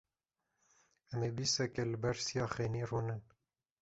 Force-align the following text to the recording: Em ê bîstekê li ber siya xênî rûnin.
Em 1.13 1.21
ê 1.27 1.29
bîstekê 1.37 1.83
li 1.91 1.97
ber 2.03 2.17
siya 2.25 2.45
xênî 2.53 2.83
rûnin. 2.89 3.21